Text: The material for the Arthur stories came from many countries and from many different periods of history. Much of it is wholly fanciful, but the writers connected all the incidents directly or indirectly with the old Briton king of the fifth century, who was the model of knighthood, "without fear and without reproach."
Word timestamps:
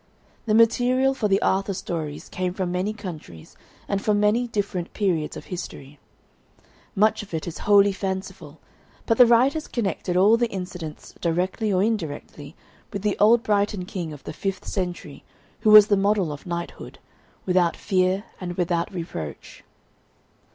The 0.47 0.55
material 0.55 1.13
for 1.13 1.27
the 1.27 1.39
Arthur 1.43 1.75
stories 1.75 2.27
came 2.27 2.55
from 2.55 2.71
many 2.71 2.91
countries 2.91 3.55
and 3.87 4.01
from 4.01 4.19
many 4.19 4.47
different 4.47 4.93
periods 4.93 5.37
of 5.37 5.45
history. 5.53 5.99
Much 6.95 7.21
of 7.21 7.35
it 7.35 7.47
is 7.47 7.59
wholly 7.69 7.91
fanciful, 7.91 8.59
but 9.05 9.19
the 9.19 9.27
writers 9.27 9.67
connected 9.67 10.17
all 10.17 10.37
the 10.37 10.49
incidents 10.49 11.13
directly 11.21 11.71
or 11.71 11.83
indirectly 11.83 12.55
with 12.91 13.03
the 13.03 13.15
old 13.19 13.43
Briton 13.43 13.85
king 13.85 14.11
of 14.11 14.23
the 14.23 14.33
fifth 14.33 14.65
century, 14.65 15.23
who 15.59 15.69
was 15.69 15.85
the 15.85 15.95
model 15.95 16.31
of 16.31 16.47
knighthood, 16.47 16.97
"without 17.45 17.77
fear 17.77 18.23
and 18.39 18.53
without 18.57 18.91
reproach." 18.91 19.63